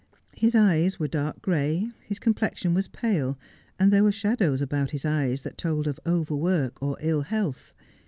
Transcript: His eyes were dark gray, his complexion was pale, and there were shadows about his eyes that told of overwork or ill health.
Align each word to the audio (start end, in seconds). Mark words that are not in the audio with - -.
His 0.35 0.55
eyes 0.55 0.97
were 0.99 1.07
dark 1.07 1.43
gray, 1.43 1.91
his 2.03 2.17
complexion 2.17 2.73
was 2.73 2.87
pale, 2.87 3.37
and 3.77 3.93
there 3.93 4.03
were 4.03 4.11
shadows 4.11 4.59
about 4.59 4.89
his 4.89 5.05
eyes 5.05 5.43
that 5.43 5.59
told 5.59 5.85
of 5.85 5.99
overwork 6.07 6.81
or 6.81 6.97
ill 7.01 7.21
health. 7.21 7.75